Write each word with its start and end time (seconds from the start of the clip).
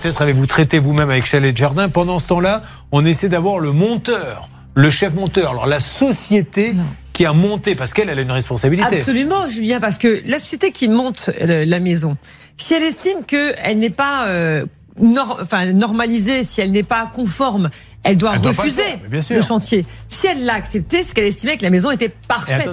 Peut-être 0.00 0.22
avez-vous 0.22 0.46
traité 0.46 0.80
vous-même 0.80 1.08
avec 1.08 1.24
Chalet 1.24 1.56
Jardin. 1.56 1.88
Pendant 1.88 2.18
ce 2.18 2.26
temps-là, 2.26 2.64
on 2.90 3.06
essaie 3.06 3.28
d'avoir 3.28 3.60
le 3.60 3.70
monteur, 3.70 4.48
le 4.74 4.90
chef 4.90 5.14
monteur. 5.14 5.52
Alors 5.52 5.68
la 5.68 5.78
société 5.78 6.74
qui 7.12 7.24
a 7.24 7.32
monté, 7.32 7.76
parce 7.76 7.92
qu'elle 7.92 8.08
elle 8.08 8.18
a 8.18 8.22
une 8.22 8.32
responsabilité. 8.32 8.98
Absolument, 8.98 9.48
Julien, 9.48 9.78
parce 9.78 9.98
que 9.98 10.20
la 10.26 10.40
société 10.40 10.72
qui 10.72 10.88
monte 10.88 11.30
la 11.38 11.78
maison, 11.78 12.16
si 12.56 12.74
elle 12.74 12.82
estime 12.82 13.22
qu'elle 13.24 13.78
n'est 13.78 13.88
pas 13.88 14.26
euh, 14.26 14.66
enfin, 15.40 15.66
normalisée, 15.66 16.42
si 16.42 16.60
elle 16.60 16.72
n'est 16.72 16.82
pas 16.82 17.08
conforme, 17.14 17.70
elle 18.02 18.16
doit 18.16 18.32
refuser 18.32 18.82
le, 19.08 19.20
le 19.36 19.42
chantier. 19.42 19.86
Si 20.08 20.26
elle 20.26 20.44
l'a 20.44 20.54
accepté, 20.54 21.04
c'est 21.04 21.14
qu'elle 21.14 21.26
estimait 21.26 21.56
que 21.56 21.62
la 21.62 21.70
maison 21.70 21.92
était 21.92 22.10
parfaite. 22.26 22.68